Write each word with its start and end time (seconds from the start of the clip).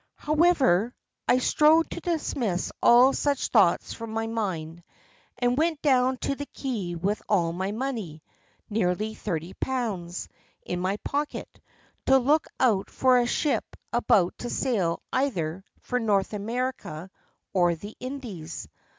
"However, 0.17 0.95
I 1.27 1.37
strove 1.37 1.87
to 1.89 1.99
dismiss 1.99 2.71
all 2.81 3.13
such 3.13 3.49
thoughts 3.49 3.93
from 3.93 4.09
my 4.09 4.25
mind, 4.25 4.81
and 5.37 5.55
went 5.55 5.79
down 5.83 6.17
to 6.21 6.33
the 6.33 6.47
quay 6.47 6.95
with 6.95 7.21
all 7.29 7.53
my 7.53 7.71
money, 7.71 8.23
nearly 8.67 9.13
£30, 9.13 10.27
in 10.65 10.79
my 10.79 10.97
pocket, 11.05 11.61
to 12.07 12.17
look 12.17 12.47
out 12.59 12.89
for 12.89 13.19
a 13.19 13.27
ship 13.27 13.75
about 13.93 14.35
to 14.39 14.49
sail 14.49 15.03
either 15.13 15.63
for 15.81 15.99
North 15.99 16.33
America 16.33 17.11
or 17.53 17.75
the 17.75 17.95
Indies. 17.99 18.67